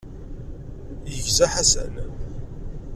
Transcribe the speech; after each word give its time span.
Yegza 1.11 1.45
Ḥasan. 1.53 1.93